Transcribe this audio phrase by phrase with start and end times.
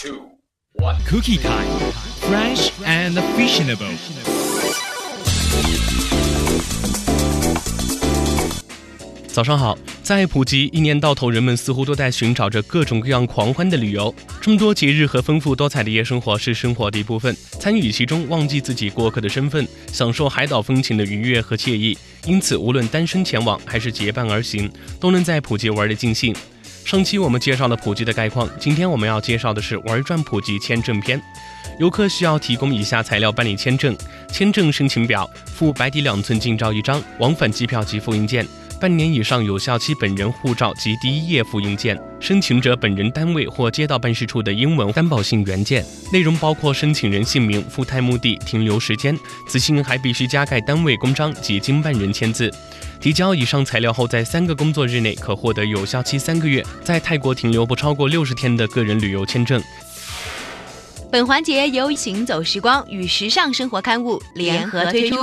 [0.00, 0.20] two,
[0.74, 0.94] one.
[1.08, 1.68] Cookie time,
[2.20, 3.90] fresh and fashionable.
[9.26, 14.14] 早上好，在普吉，一年到头，人们似乎都在寻找着各种各样狂欢的旅游。
[14.40, 21.98] 这么多节日和丰富多彩的夜生活是生活的一部分，参与其中，忘记自己过客的身份，享受海岛风情的愉悦和惬意。
[22.24, 24.70] 因此，无论单身前往还是结伴而行，
[25.00, 26.32] 都能在普吉玩得尽兴。
[26.88, 31.20] 上期我们介绍了普吉的概况，今天我们要介绍的是玩转普吉签证篇。
[31.78, 33.94] 游客需要提供以下材料办理签证：
[34.32, 38.48] 签证申请表、附白底两寸近照一张、往返机票及复印件。
[38.80, 49.18] 半年以上有效期本人护照及第一页复印件，申请者本人单位或街道办事处的英文担保信原件，内容包括申请人姓名、赴泰目的、停留时间。
[49.48, 52.48] 此信还必须加盖单位公章及经办人签字。
[53.00, 59.60] 提交以上材料后，在三个工作日内可获得有效期三个月，在泰国停留不超过六十天的个人旅游签证。
[61.10, 65.16] 本环节由《行走时光》与《时尚生活刊物》联合推出。